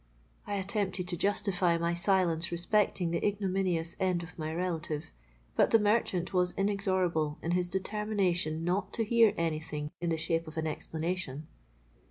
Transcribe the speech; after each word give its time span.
'—I 0.47 0.55
attempted 0.55 1.07
to 1.09 1.15
justify 1.15 1.77
my 1.77 1.93
silence 1.93 2.51
respecting 2.51 3.11
the 3.11 3.23
ignominious 3.23 3.95
end 3.99 4.23
of 4.23 4.35
my 4.35 4.51
relative; 4.51 5.11
but 5.55 5.69
the 5.69 5.77
merchant 5.77 6.33
was 6.33 6.55
inexorable 6.57 7.37
in 7.43 7.51
his 7.51 7.69
determination 7.69 8.63
not 8.63 8.91
to 8.93 9.03
hear 9.03 9.31
any 9.37 9.59
thing 9.59 9.91
in 10.01 10.09
the 10.09 10.17
shape 10.17 10.47
of 10.47 10.57
an 10.57 10.65
explanation. 10.65 11.45